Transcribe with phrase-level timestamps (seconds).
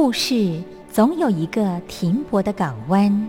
[0.00, 3.28] 故事总有一个停泊的港湾。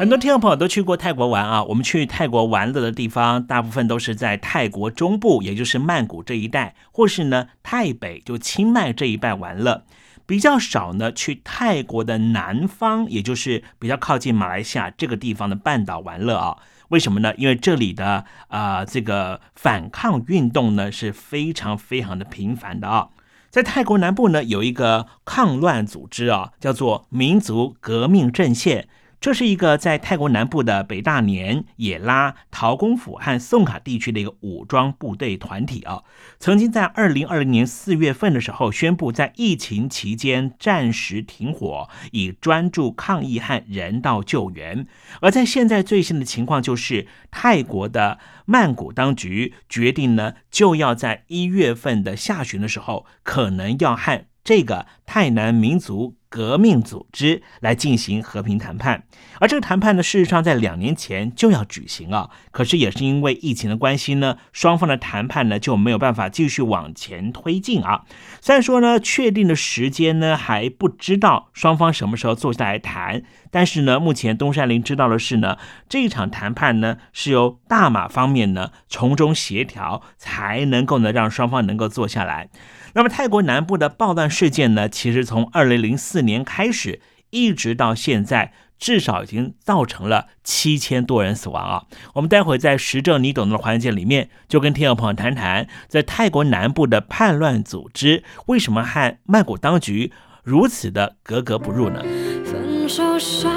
[0.00, 9.84] 很多听众朋友都去过泰国玩啊，我们去泰国玩乐的地方，大部分都是在泰国中部，也就是曼谷这一带，或是呢泰北就清迈这一带玩乐，
[10.24, 16.56] 比较少呢去泰国的南方，也就是比较靠近马来西亚这个地方的半岛玩乐啊。
[16.88, 17.34] 为什么呢？
[17.36, 23.08] 因为这里的啊这个反抗运动呢是非常非常的频繁的啊。
[23.50, 28.88] 在泰国南部呢有一个抗乱组织啊，叫做民族革命阵线。
[29.20, 36.04] 这是一个在泰国南部的北大年、野拉、陶公府和宋卡地区的一个武装部队团体啊，
[36.38, 44.86] 曾经在二零二零年四月份的时候宣布，在疫情期间暂时停火，以专注抗疫和人道救援。
[45.20, 56.14] 而在现在最新的情况就是，泰国的曼谷当局决定呢，就要在一月份的下旬的时候，可能要和这个泰南民族。
[56.32, 59.02] 革命组织来进行和平谈判，
[59.40, 68.04] 而这个谈判呢，事实上在两年前就要举行啊，可是也是因为疫情的关系呢，双方的谈判呢就没有办法继续往前推进啊。
[68.40, 75.58] 虽然说呢，确定的时间呢还不知道双方什么时候坐下来谈，但是呢，目前东山林知道的是呢，
[75.88, 82.50] 这一场谈判呢是由大马方面呢从中协调，才能够呢让双方能够坐下来。
[82.92, 87.00] 那么泰国南部的暴乱事件呢，其实从二零零四年开始，
[87.30, 91.84] 一直到现在，至少已经造成了七千多人死亡啊。
[92.16, 100.12] 我们待会在时政你懂的环节里面，就跟听众朋友谈谈，在泰国南部的叛乱组织为什么和曼谷当局
[100.44, 102.02] 如此的格格不入呢？
[102.44, 103.50] 分手伤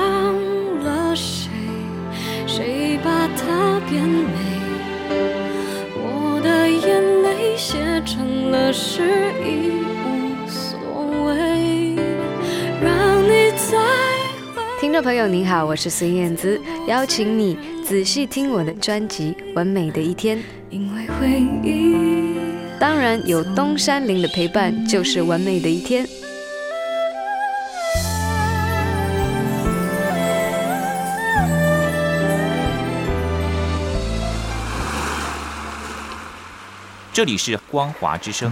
[0.79, 1.49] 了谁？
[2.47, 4.37] 谁把它变美？
[5.97, 9.03] 我的眼泪写成了诗，
[9.43, 9.82] 意。
[14.79, 20.37] 听众朋友您好，我是孙燕姿，邀请你仔细听我的专辑《完美的一天》。
[20.69, 22.37] 因为回忆，
[22.79, 26.05] 当然有东山林的陪伴，就是完美的一天。
[37.11, 38.51] 这里是光华之声。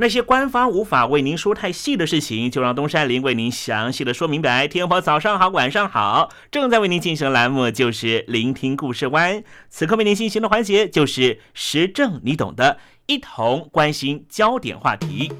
[0.00, 4.68] 那些官方无法为您说太细的事情，就让东山林为您详细的说明白。
[4.68, 9.42] 天婆早上好，晚上好，正在为您进行的栏目就是聆听故事湾。
[9.68, 15.32] 此刻为您进行的环节就是时政，你懂的，一同关心焦点话题。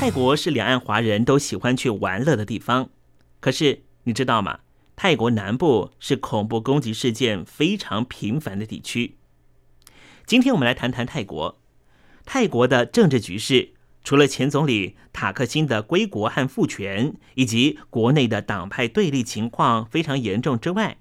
[0.00, 2.88] 泰国是两岸华人都喜欢去玩乐的地方，
[3.40, 4.60] 可是你知道吗？
[5.00, 9.14] 泰国南部是恐怖攻击事件非常频繁的地区。
[10.26, 11.56] 今天我们来谈谈泰国。
[12.26, 20.96] 泰国的政治局势，除了前总理塔克辛的归国和复权，以及国内的党派对立情况非常严重之外，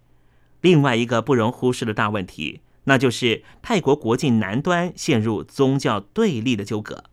[0.61, 7.05] 另外一个不容忽视的大问题，那就是泰国国境南端陷入宗教对立的纠葛。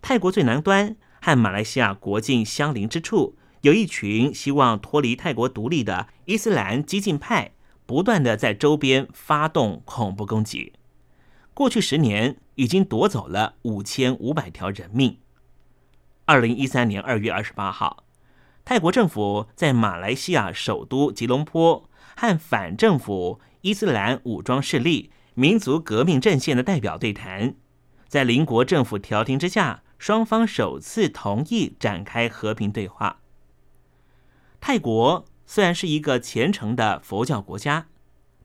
[0.00, 3.36] 泰国最南端和马来西亚国境相邻之处。
[3.64, 7.52] 有一群希望脱离泰国独立的伊斯兰激进派，
[7.86, 10.74] 不断的在周边发动恐怖攻击。
[11.54, 15.16] 过去十年，已经夺走了五千五百条人命。
[16.26, 18.04] 二零一三年二月二十八号，
[18.66, 27.54] 泰国政府在马来西亚首都吉隆坡和反政府伊斯兰武装势力民族革命阵线的代表对谈，
[28.08, 33.20] 在邻国政府调停之下，双方首次同意展开和平对话。
[34.66, 37.86] 泰国虽然是一个虔诚的佛教国家，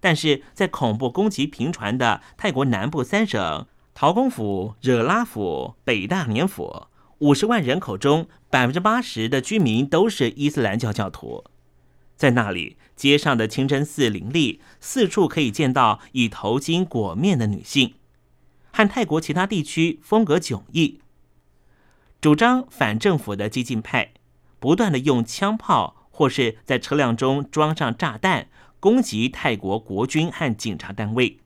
[0.02, 6.88] 但是在恐怖攻击频传的泰国南部三省陶公府、惹拉府、北大年府，
[7.20, 11.46] 五十万人口中百分之八十的居民都是伊斯兰教教徒。
[12.18, 17.94] 在那里，街上的清真寺林立，四处可以见到以头巾裹面的女性，
[18.74, 21.00] 和泰国其他地区风格迥异。
[22.20, 24.12] 主张反政府的激进派
[24.60, 25.96] 不断的用枪炮。
[26.20, 28.50] 或是在车辆中装上炸弹，
[28.82, 31.40] 攻击泰国国军和警察单位。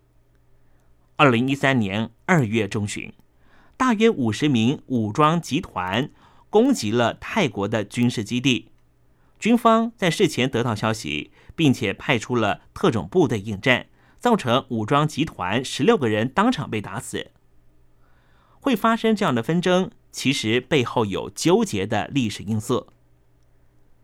[1.15, 3.13] 二零一三年二月中旬，
[3.77, 6.09] 大约五十名武装集团
[6.49, 8.71] 攻击了泰国的军事基地。
[9.37, 13.85] 军方在事前得到消息，并且派出了特种部队应战，
[14.17, 17.29] 造成武装集团十六个人当场被打死。
[18.59, 22.87] 会发生这样的纷争，其实背后有纠结的历史因素。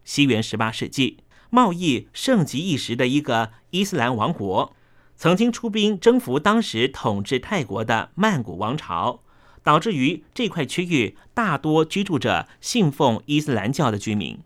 [0.09, 1.19] 西元十八世纪，
[1.51, 4.75] 贸易盛极一时的一个伊斯兰王国，
[5.15, 9.21] 曾经出兵征服当时统治泰国的曼谷王朝，
[9.61, 14.39] 导致于这块区域大多居住着信奉伊斯兰教的居民。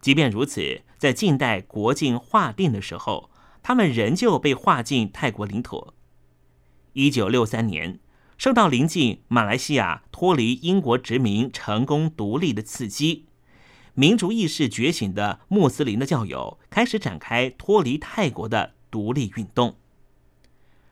[0.00, 3.28] 即便如此，在近代国境划定的时候，
[3.64, 5.94] 他们仍旧被划进泰国领土。
[6.92, 7.98] 一九六三年，
[8.38, 13.24] 受到临近马来西亚脱离英国殖民、成功独立的刺激。
[13.98, 19.78] 民族意识觉醒的穆斯林的教友开始展开脱离泰国的独立运动。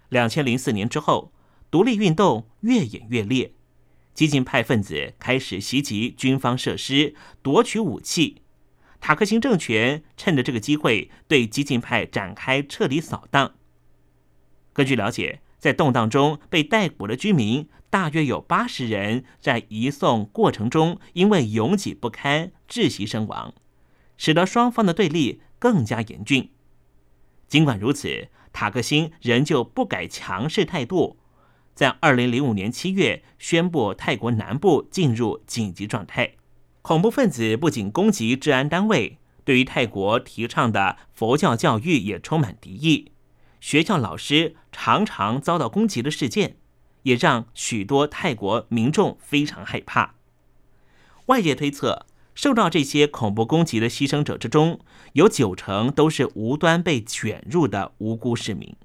[0.08, 1.30] 两千零四年之后，
[1.70, 3.52] 独立运动越演越烈，
[4.14, 8.40] 激进派分子开始袭击军方设施，夺取武器。
[9.02, 13.52] 塔克辛政权趁着这个机会对激进派展开彻底扫荡。
[14.72, 15.43] 根据了解。
[15.64, 23.54] 在动荡中被逮捕的居民大约有八十人，在移送过程中因为拥挤不堪窒息身亡，
[24.18, 26.50] 使得双方的对立更加严峻。
[27.48, 31.16] 尽管如此，塔克辛仍旧不改强势态度，
[31.74, 36.32] 在二零零五年七月宣布泰国南部进入紧急状态。
[36.82, 39.16] 恐怖分子不仅攻击治安单位，
[39.46, 43.12] 对于泰国提倡的佛教教育也充满敌意。
[43.64, 46.58] 学校老师常常遭到攻击的事件，
[47.04, 50.16] 也让许多泰国民众非常害怕。
[51.28, 52.04] 外界推测，
[52.34, 54.80] 受到这些恐怖攻击的牺牲者之中，
[55.14, 58.76] 有九成都是无端被卷入的无辜市民。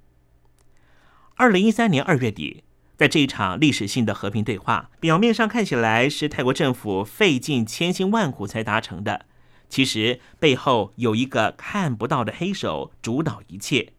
[1.36, 2.64] 二零一三年二月底，
[2.96, 9.26] 在这一场历史性的和平对话，表面上看起来是泰国政府费尽千辛万苦才达成的，
[9.68, 13.92] 其实背后有一个看不到的黑手主导一切。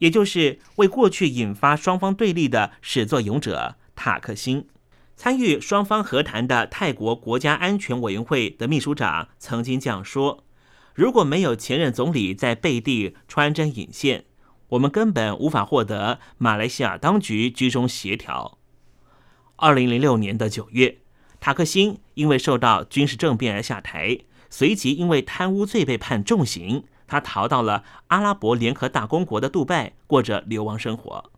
[0.00, 4.66] 也就是为过去引发双方对立的始作俑者塔克辛，
[5.14, 10.44] 参与双方和谈的泰国国家安全委员会的秘书长曾经这样说
[10.94, 14.24] ：“如果没有前任总理在背地穿针引线，
[14.70, 18.58] 我们根本无法获得马来西亚当局居中协调。”
[19.56, 20.96] 二零零六年的九月，
[21.38, 26.84] 塔克辛因为受到军事政变而下台，随即因为贪污罪被判重刑。
[27.10, 31.32] 他逃到了阿拉伯联合大公国的杜拜，过着流亡生活。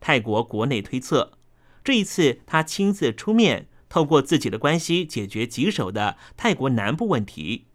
[0.00, 1.34] 泰国国内推测，
[1.84, 7.66] 这一次他亲自出面透过自己的关系解决棘手的泰国南部问题，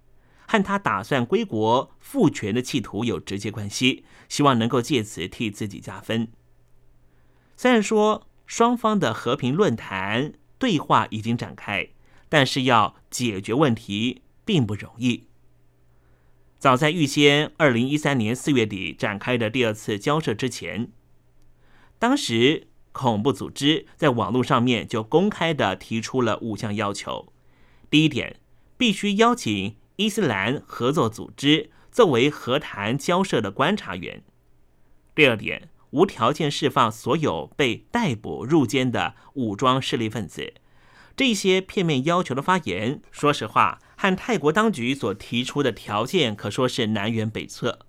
[0.45, 6.27] 和他打算归国复权的企图有直接关系，希望能够借此替自己加分。
[7.55, 11.87] 虽然说双方的和平论坛对话已经展开，
[12.27, 15.29] 但是要解决问题并不容易。
[16.65, 20.91] 早在预先二零一三年四月底展开的第二次交涉之前，
[21.99, 27.31] 当时恐怖组织在网络上面就公开的提出了五项要求。
[27.91, 28.39] 第一点，
[28.77, 34.23] 必须邀请伊斯兰合作组织作为和谈交涉的观察员。
[35.13, 40.55] 第二点，无条件释放所有被逮捕入监的武装势力分子。
[41.15, 47.85] 这些片面要求的发言，说实话，和泰国当局所提出的条件可说是南辕北辙。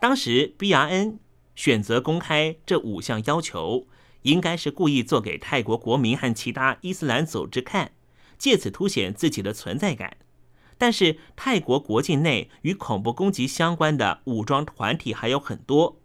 [0.00, 1.18] 当时 BRN
[1.54, 3.86] 选择公开这五项要求，
[4.22, 7.92] 应该是故意做给泰国国民和其他伊斯兰组织看，
[8.36, 10.16] 借此凸显自己的存在感。
[10.76, 16.00] 但是泰国国境内与恐怖攻击相关的武装团体还有很多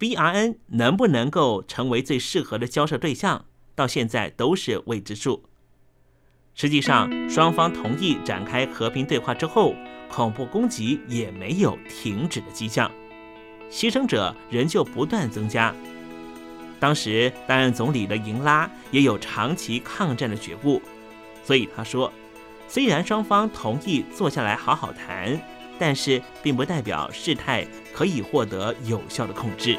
[0.00, 3.44] ，BRN 能不能够成为最适合的交涉对象？
[3.80, 5.42] 到现在都是未知数。
[6.54, 9.74] 实际上，双方同意展开和平对话之后，
[10.10, 12.90] 恐怖攻击也没有停止的迹象，
[13.70, 15.74] 牺牲者仍旧不断增加。
[16.78, 20.82] 当时担任总理的银拉也有长期抗战的觉悟，
[21.42, 22.12] 所以他说
[22.68, 25.40] ：“虽然双方同意坐下来好好谈，
[25.78, 29.78] 但是并不代表事态可以获得有效的控制。”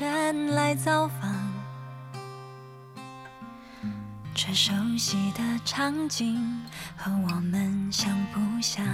[0.00, 1.32] 人来造访，
[4.34, 6.62] 这熟悉的场景
[6.96, 8.84] 和我们像不像？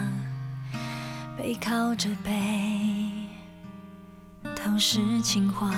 [1.39, 2.31] 背靠着背，
[4.55, 5.71] 都是情话，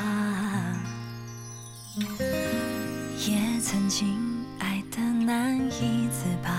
[3.19, 4.33] 也曾经。
[5.25, 6.51] 难以自拔，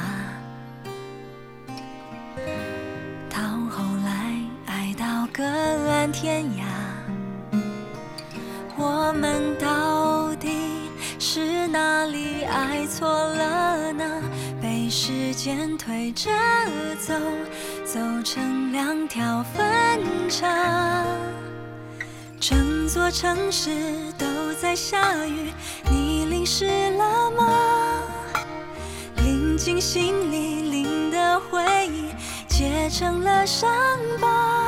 [3.29, 6.63] 到后来爱到各安天涯，
[9.13, 10.49] 我们到底
[11.19, 14.03] 是哪里爱错了呢？
[14.59, 16.31] 被时间推着
[16.99, 17.13] 走，
[17.85, 21.05] 走成两条分岔。
[22.39, 23.69] 整座城市
[24.17, 24.25] 都
[24.59, 25.51] 在下雨，
[25.91, 26.65] 你淋湿
[26.97, 27.53] 了吗？
[29.17, 32.09] 淋进心里，淋的回忆
[32.47, 33.69] 结成了伤
[34.19, 34.62] 疤。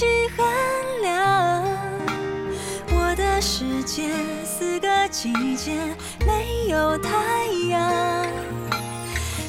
[0.00, 1.62] 天很凉，
[2.88, 4.08] 我的世界
[4.46, 5.78] 四个季节
[6.26, 8.26] 没有太阳。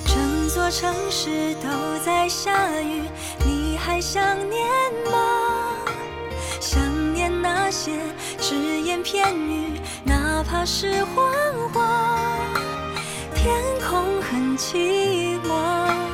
[0.06, 1.70] 整座城市都
[2.06, 3.04] 在下雨，
[3.46, 4.68] 你还想念
[5.10, 5.78] 吗？
[6.60, 6.84] 想
[7.14, 7.94] 念那些
[8.38, 11.34] 只言片语，哪怕是谎
[11.72, 12.36] 话。
[13.34, 13.56] 天
[13.90, 16.11] 空很寂寞，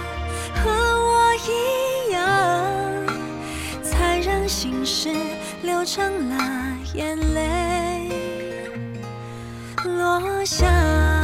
[4.47, 5.09] 心事
[5.61, 6.37] 流成了
[6.93, 8.09] 眼泪
[9.83, 11.16] 落下。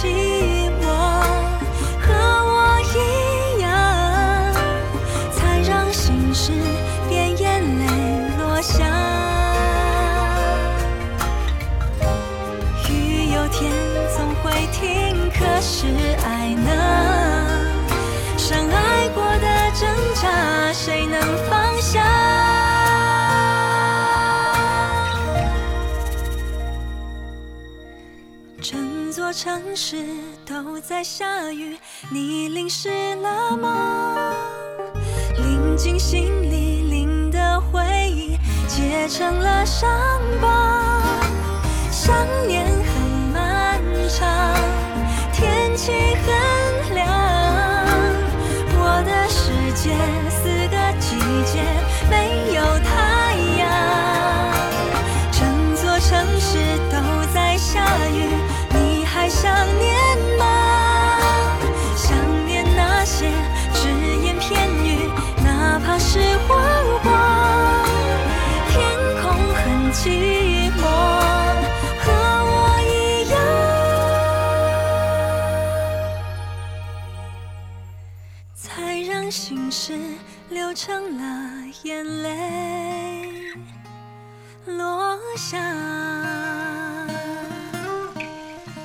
[0.00, 0.59] 记忆
[29.70, 30.04] 城市
[30.44, 31.78] 都在下雨，
[32.10, 34.34] 你淋湿了吗？
[35.36, 37.80] 淋进心里，淋的回
[38.10, 39.88] 忆结成了伤
[40.40, 41.00] 疤。
[41.88, 42.12] 想
[42.48, 44.56] 念很漫长，
[45.32, 45.92] 天气
[46.26, 46.49] 很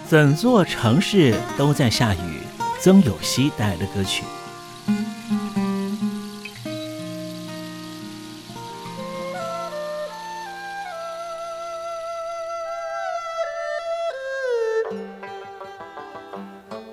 [0.08, 2.40] 整座城市都在下雨，
[2.80, 4.24] 曾有希带来的歌曲。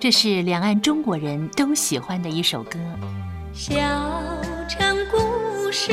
[0.00, 2.78] 这是两岸中国人都喜欢的一首歌。
[3.54, 3.72] 小
[4.68, 5.92] 城故事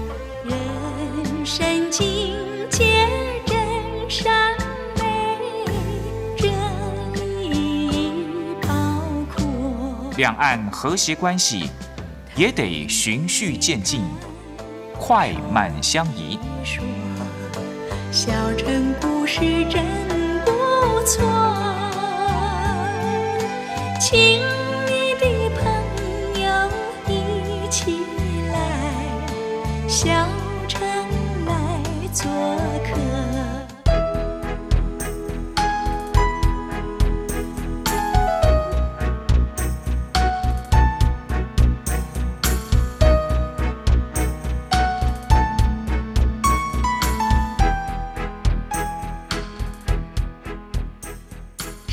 [10.21, 11.67] 两岸和谐关系
[12.35, 14.03] 也得循序渐进，
[14.93, 16.37] 快慢相宜。
[18.11, 19.83] 小城故事真
[20.45, 20.51] 不
[21.07, 21.23] 错，
[23.99, 24.43] 情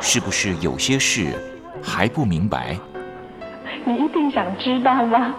[0.00, 1.34] 是不是有些事
[1.82, 2.76] 还不明白？
[3.86, 5.34] 你一定想知道吗？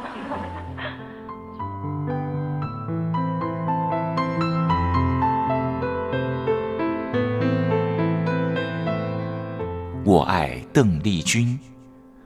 [10.04, 11.60] 我爱邓丽君，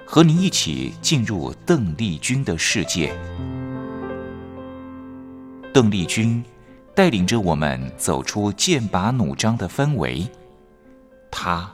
[0.05, 3.13] 和您一起进入邓丽君的世界。
[5.73, 6.43] 邓丽君
[6.95, 10.25] 带领着我们走出剑拔弩张的氛围，
[11.29, 11.69] 她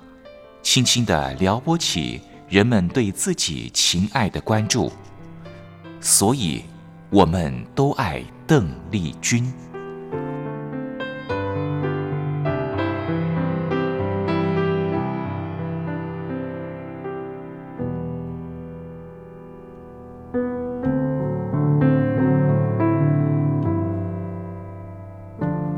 [0.61, 4.91] 轻轻地撩拨起人们对自己情爱的关注，
[5.99, 6.63] 所以
[7.09, 9.51] 我们都爱邓丽君。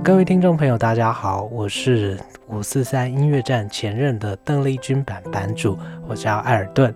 [0.04, 6.94] 各位听众朋友，大家好，我是五四三音乐站前任的邓丽君版版主，我叫艾尔顿。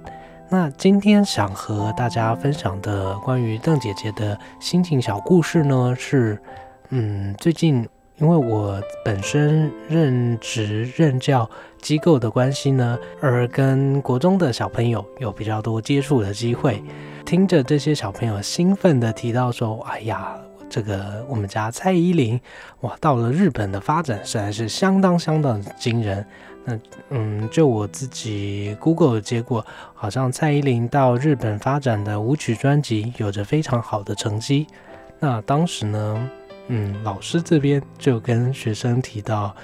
[0.49, 6.37] 那今天想和大家分享的关于邓姐姐的心情小故事呢，是
[6.89, 11.49] 嗯，最近因为我本身任职任教
[11.81, 16.83] 机构的关系呢，而跟国中的小朋友有比较多接触的机会，
[17.25, 20.35] 听着这些小朋友兴奋的提到说：“哎呀。”
[20.69, 22.39] 这个我们家蔡依林，
[22.81, 26.25] 哇，到了日本的发展实在是相当相当惊人。
[26.65, 26.77] 那
[27.11, 34.67] 嗯，就我自己 Google 的结果，好像蔡依林到日本发展的舞曲专辑有着非常好的成绩。
[35.19, 36.29] 那当时呢，
[36.67, 39.55] 嗯，老师这边就跟学生提到，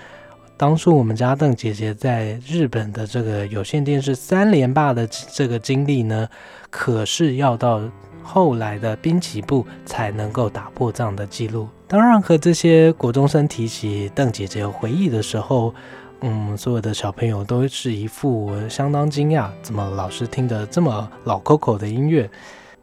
[0.55, 6.29] 当初我们家邓姐姐在日本的这个有线电视三连霸的这个经历呢，
[6.69, 7.81] 可是要到。
[8.23, 11.67] 后来的滨崎步才能够打破这样的记录。
[11.88, 15.73] 当然，和这些国中生提起邓姐姐回忆的时候，
[16.21, 22.27] 嗯，所有的小朋友都是一副相当惊讶，怎么老师听着这么老 Coco 的音乐？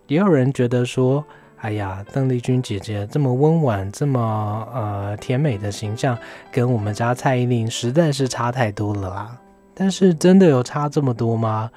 [0.06, 1.24] 也有人觉得说，
[1.56, 6.16] 哎呀，邓丽君姐姐这么温婉、这么呃甜美的形象，
[6.52, 9.36] 跟我们家蔡依林实在是差太多了啦。
[9.74, 11.70] 但是，真的有差这么多吗？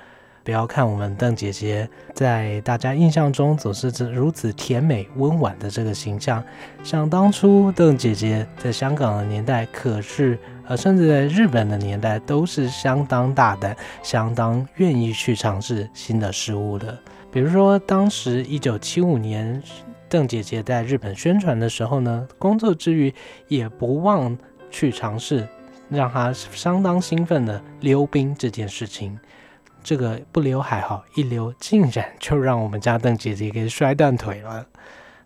[0.43, 6.43] 不要看我们邓姐姐在大家印象中总是这如此甜美温婉的这个形象，
[6.84, 16.97] 像当初邓姐姐在香港的年代可是呃，甚至在日本的年代都是相当大胆、相当愿意去尝试新的事物的。
[17.32, 19.62] 比如说，当时一九七五年，
[20.08, 23.13] 邓姐姐在日本宣传的时候呢，工作之余
[23.47, 24.38] 也不忘
[24.69, 25.47] 去尝试
[25.89, 29.17] 让她相当兴奋的溜冰这件事情。
[29.84, 34.65] 这个不溜还好，一溜竟然就让我们家邓姐姐给摔断腿了。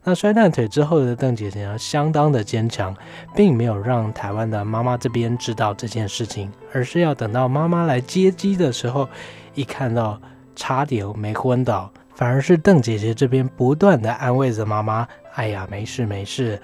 [0.03, 2.95] 那摔断腿之后的邓姐姐呢，相当的坚强，
[3.35, 9.07] 并没有让台湾的妈妈这边知道这件事情，而是要等到妈妈来接机的时候，
[9.53, 10.17] 一看到
[10.55, 16.57] 差点没昏倒，反而是邓姐姐这边不断的安慰着妈妈：“哎呀，没事没事，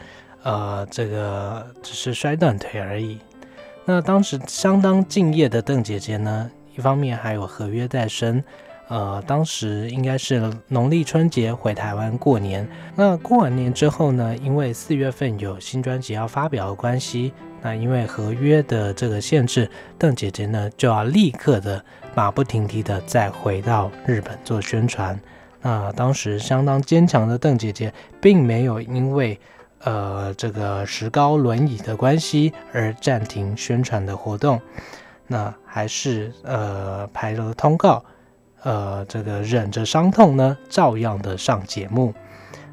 [0.44, 3.20] 呃，这个只是摔断腿而已。”
[3.84, 8.44] 那当时相当敬业的邓姐姐呢，一方面还有合约在身。
[8.90, 12.68] 呃，当时应该是农历春节回台湾过年。
[12.96, 21.84] 那过完年之后呢，因为四月份有新专辑要发表的关系，那因为合约的这个限制，邓姐姐呢就要立刻的
[22.14, 25.20] 马不停蹄的再回到日本做宣传。
[25.62, 29.40] 那当时相当坚强的邓姐姐，并没有因为
[29.80, 34.62] 呃这个石膏轮椅的关系而暂停宣传的活动，
[35.34, 38.06] 那还是呃排了通告。
[38.62, 42.14] 呃，这个忍着伤痛呢，照样的上节目。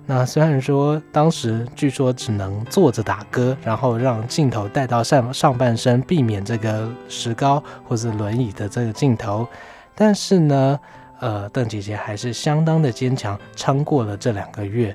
[0.06, 9.48] 那虽然说当时据说只能坐着打歌，然后让镜头带到上上半身，避免这个石膏或者轮椅的这个镜头，
[9.94, 10.78] 但是呢，
[11.18, 14.94] 呃，邓姐姐还是相当的坚强，撑过了这两个月。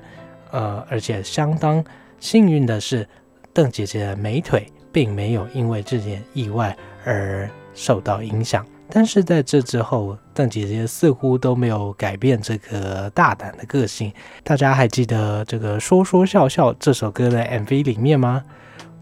[0.52, 1.84] 呃，而且相当
[2.20, 3.06] 幸运的是，
[3.52, 6.74] 邓姐姐的美腿并没有因为这件意外
[7.06, 8.66] 而受到影响。
[8.88, 14.12] 但是在这之后，邓姐姐似乎都没有改变这个大胆的个性。
[14.44, 18.44] 大家还记得这个《说说笑笑》这首歌的 MV 里面吗？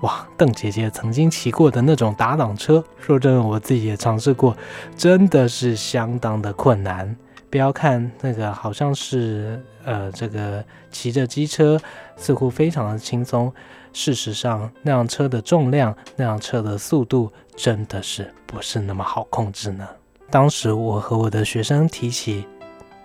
[0.01, 4.57] 哇，邓姐姐曾经骑过的那种打挡车，说真的，我自己也尝试过，
[4.97, 7.15] 真的是相当的困难。
[7.51, 11.79] 不要看那个好像是呃这个骑着机车，
[12.17, 13.53] 似乎非常的轻松。
[13.95, 19.89] 事实上，那辆车的重量，那辆车的速度，真的是不是那么好控制呢？
[20.31, 22.45] 当时我和我的学生提起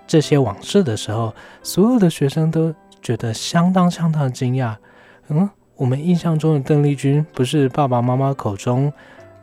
[0.07, 2.73] 这些往事的时候，所有的学生都
[3.03, 4.75] 觉得相当相当惊讶。
[5.27, 8.91] 嗯，我们印象中的邓丽君，不是爸爸妈妈口中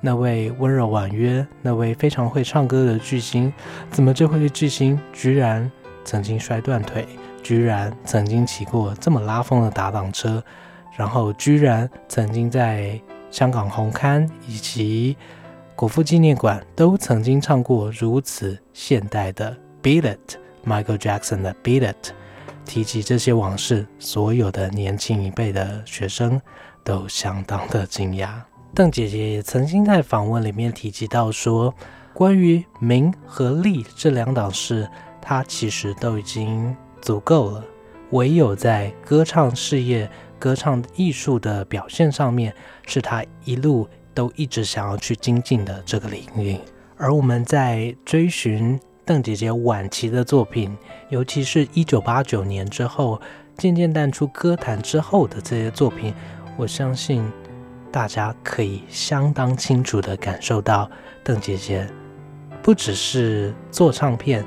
[0.00, 3.52] 那位温柔婉约、那位非常会唱歌的巨星，
[3.92, 5.70] 怎么这位巨星居然
[6.04, 7.06] 曾经摔断腿，
[7.40, 10.42] 居然曾经骑过这么拉风的打挡车？
[10.96, 15.16] 然后居然曾经在香港红磡以及
[15.74, 22.06] 国父纪念馆都曾经唱过如此现代的《Beat It》，Michael Jackson 的《Beat It》。
[22.64, 26.40] 提起这些往事，所有的年轻一辈的学生
[26.82, 28.30] 都相当的惊讶。
[28.74, 31.72] 邓姐姐也曾经在访问里面提及到说，
[32.12, 34.88] 关于名和利这两档事，
[35.20, 37.64] 她其实都已经足够了，
[38.10, 40.10] 唯有在歌唱事业。
[40.38, 42.54] 歌唱艺术的表现上面，
[42.86, 46.58] 是他一路都一直想要去精进的这个领域。
[46.96, 50.76] 而我们在追寻邓姐姐晚期的作品，
[51.10, 53.20] 尤其是一九八九年之后
[53.58, 56.14] 渐渐淡出歌坛之后的这些作品，
[56.56, 57.24] 我相信
[57.92, 60.90] 大家可以相当清楚地感受到
[61.22, 61.88] 邓姐姐
[62.62, 64.44] 不只是做唱片，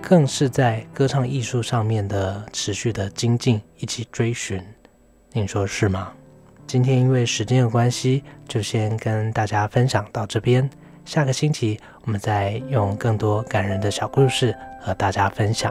[0.00, 4.62] 更是在歌唱艺术上面的持续的精进以及追寻。
[5.42, 6.10] 你说是吗？
[6.66, 10.68] 今天因为时间的关系，就先跟大家分享到这边。
[11.04, 15.70] 下个星期我们再用更多感人的小故事和大家分享。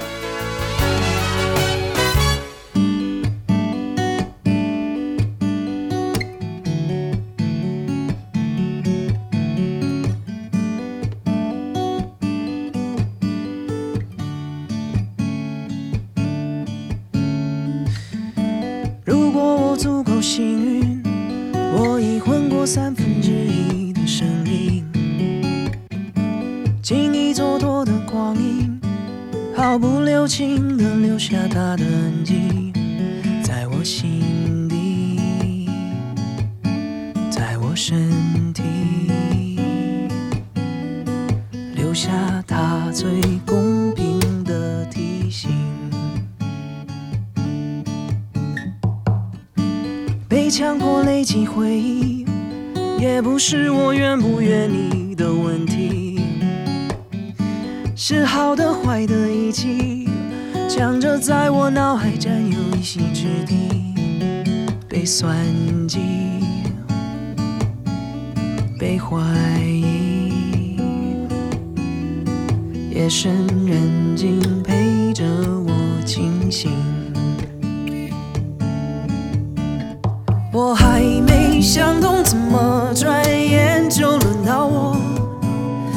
[61.01, 63.55] 着在我脑海占有一席之地，
[64.87, 65.35] 被算
[65.87, 65.99] 计，
[68.77, 69.17] 被怀
[69.65, 70.77] 疑，
[72.91, 75.25] 夜深人静陪着
[75.65, 75.71] 我
[76.05, 76.71] 清醒。
[80.53, 84.95] 我还没想通，怎么转眼就轮到我，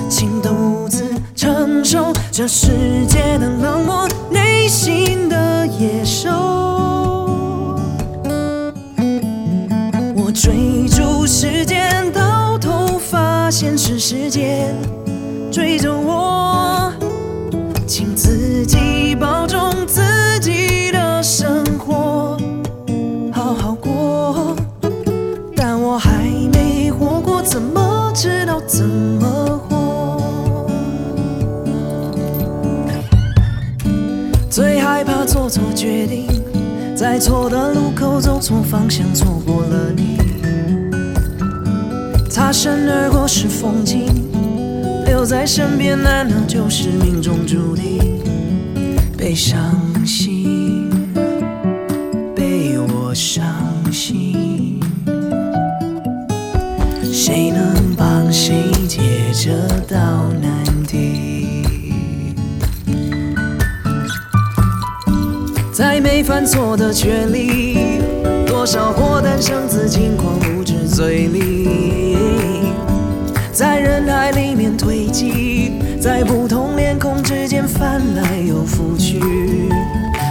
[0.09, 1.05] 请独自
[1.37, 4.39] 承受这世界的冷漠，你
[4.75, 6.29] 心的野兽。
[10.17, 14.75] 我追逐时间，到头发现是时间
[15.53, 16.93] 追着我，
[17.87, 19.44] 请自己保
[35.25, 36.27] 做错决定，
[36.95, 40.19] 在错的路口走错方向，错过了你。
[42.31, 44.07] 擦身而过是风景，
[45.07, 48.21] 留在身边难道就是命中注定？
[49.17, 49.81] 悲伤
[66.25, 68.01] 犯错的权利，
[68.47, 71.69] 多少过单生自轻狂无知嘴里，
[73.53, 79.21] 在人海里面堆积，在不同脸孔之间翻来又覆去，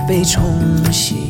[0.07, 0.43] 被冲
[0.91, 1.22] 洗。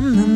[0.00, 0.31] 不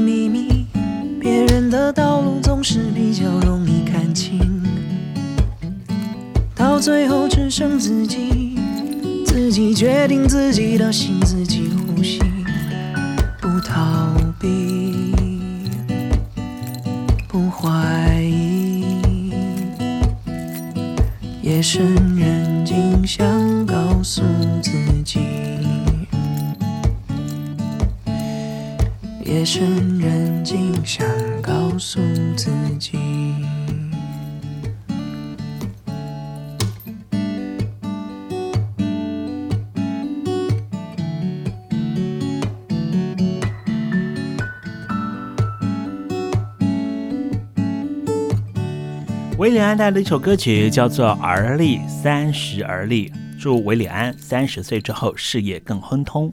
[49.66, 56.32] 安带的一首歌曲叫做《而立三十而立》，祝韦礼安三十岁之后事业更亨通。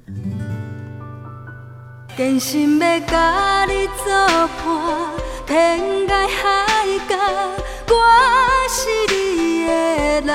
[2.16, 2.58] 我是
[9.10, 9.74] 你的
[10.22, 10.32] 人。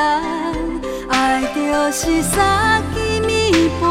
[1.09, 3.89] 爱就是三更暝半，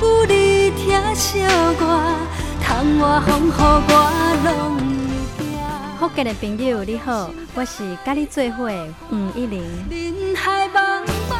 [0.00, 1.82] 有你疼惜我，
[2.62, 2.64] 窗
[3.00, 3.92] 外风雨我
[4.44, 4.73] 拢会惊。
[6.04, 8.70] 福建的朋友你好，我是甲你做伙
[9.08, 9.62] 黄一玲。
[9.88, 11.38] 人海茫茫，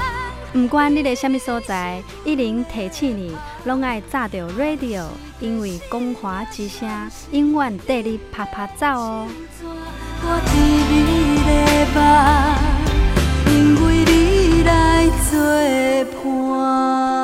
[0.54, 3.36] 不管你在什么所在，一玲提醒你，
[3.66, 5.04] 拢爱炸着 radio，
[5.38, 6.88] 因为光华之声
[7.32, 9.28] 永远带你啪啪走哦。
[10.22, 10.56] 我甜
[10.88, 11.52] 蜜的
[11.94, 12.00] 梦，
[13.52, 13.54] 因
[13.84, 15.36] 为你来作
[16.24, 17.23] 伴。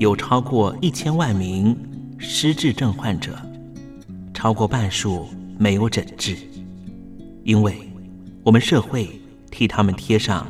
[0.00, 1.76] 有超过一千万名
[2.16, 3.38] 失智症患者，
[4.32, 5.28] 超过半数
[5.58, 6.38] 没有诊治，
[7.44, 7.86] 因为
[8.42, 9.20] 我们社会
[9.50, 10.46] 替他们贴上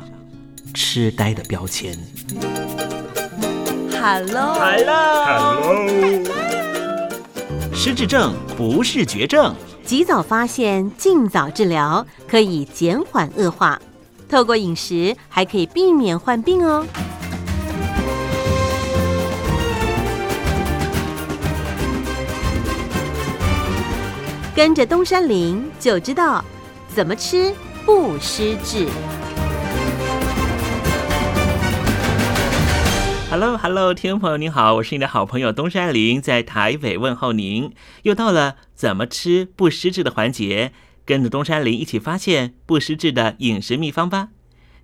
[0.73, 1.93] 痴呆的标签。
[3.99, 4.55] Hello。
[7.73, 13.81] 失智症不是绝症，及早发现，尽早治疗，可以减缓恶化。
[14.29, 16.87] 透过饮食，还可以避免患病哦。
[24.53, 26.43] 跟着东山林就知道
[26.89, 28.85] 怎么吃不失智。
[33.29, 37.71] Hello，Hello，听众朋友您好，我是你的好朋友东山林，在台北问候您。
[38.03, 40.73] 又到了怎么吃不失智的环节，
[41.05, 44.27] 跟着东山林一起发现不失智的饮食秘方吧。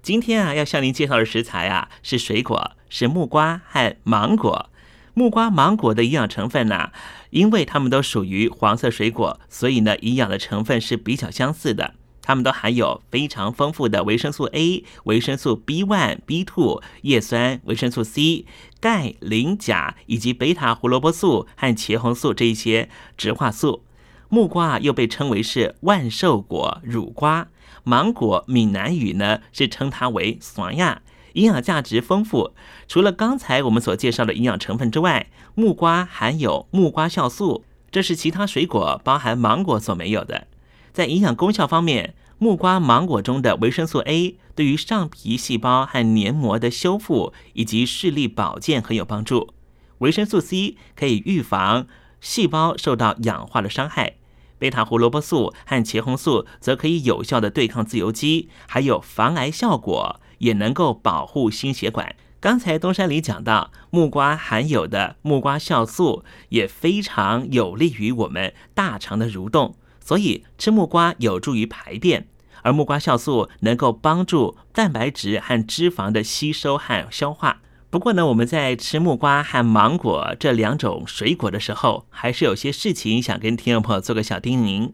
[0.02, 4.70] 今天啊，要向您介绍的食材啊是水果，是木瓜和芒果。
[5.18, 6.92] 木瓜、芒果的营养成分呢、
[7.32, 11.96] 因为它们都属于黄色水果，所以呢，营养的成分是比较相似的。
[12.22, 18.46] 它们都含有非常丰富的维生素 A、维生素 B one、B two、叶酸、维生素 C、
[18.80, 22.88] 钙、磷、钾以及贝塔胡萝卜素和茄红素这一些
[23.18, 23.84] 植化素。
[24.30, 27.48] 木瓜又被称为是万寿果、乳瓜，
[27.84, 31.02] 芒果闽南语呢是称它为酸亚，
[31.38, 32.52] 营养价值丰富。
[32.88, 40.48] 除了刚才我们所介绍的营养成分之外，木瓜含有木瓜酵素，这是其他水果，包含芒果所没有的。
[40.92, 49.54] 在营养功效方面，木瓜、芒果中的维生素 A 对于上皮细胞和黏膜的修复以及视力保健很有帮助。
[50.00, 51.88] 维生素 C 可以预防
[52.20, 54.16] 细胞受到氧化的伤害，
[54.58, 62.16] 贝塔胡萝卜素和茄红素则可以有效的对抗自由基，还有防癌效果，也能够保护心血管。
[62.40, 72.28] 刚才东山里讲到，木瓜含有的木瓜酵素也非常有利于我们大肠的蠕动，所以吃木瓜有助于排便，
[72.62, 77.62] 而木瓜酵素能够帮助蛋白质和脂肪的吸收和消化。
[77.90, 84.92] 不过呢，我们在吃木瓜和芒果这两种水果的时候，还是有些事情想跟听众朋友做个小叮咛。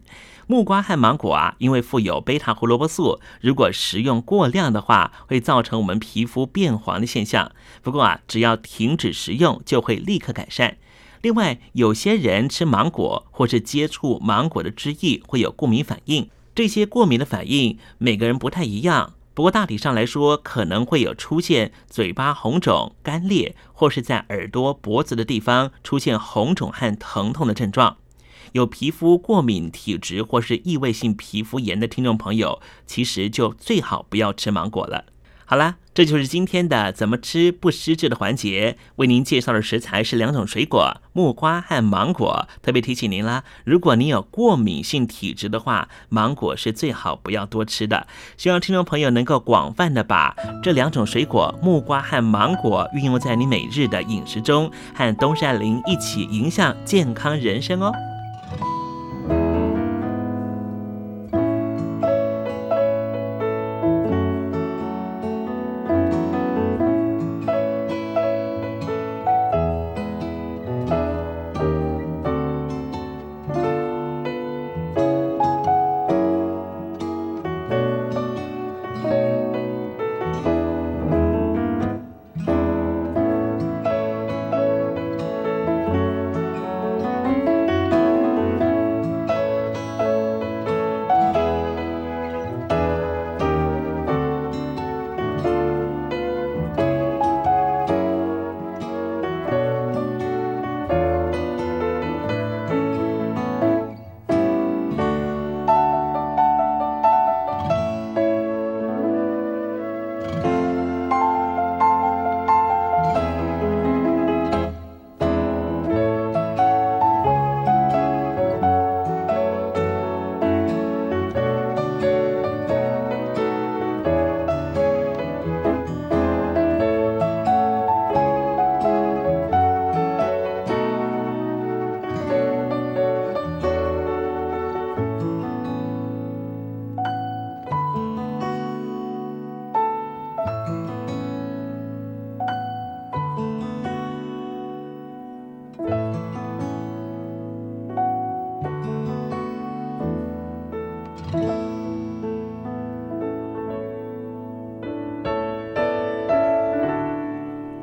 [0.47, 7.51] 木瓜和芒果啊，因为富有贝塔胡萝卜素，如果食用过量的话，会造成我们皮肤变黄的现象。
[7.81, 10.77] 不过啊，只要停止食用，就会立刻改善。
[11.21, 19.13] 另外，有些人吃芒果或是接触芒果的汁液会有过敏反应，这些过敏的反应每个人不太一样。
[19.33, 27.97] 不过大体上来说，可能会有出现嘴巴红肿、干裂，或是在耳朵、脖子的地方出现红肿和疼痛的症状。
[28.51, 35.05] 有皮肤过敏体质或是异位性皮肤炎的听众朋友，其实就最好不要吃芒果了。
[35.45, 38.77] 好啦，这就是今天的怎么吃不失智的环节。
[38.95, 42.47] 为您介绍的食材是两种水果，木瓜和芒果。
[42.63, 48.07] 特别提醒您啦，如果您有过敏性体质的话，芒果是最好不要多吃的。
[48.37, 50.33] 希望听众朋友能够广泛的把
[50.63, 57.91] 这两种水果，木瓜和芒果，运用在你每日的饮食中，和东山林一起影响健康人生哦。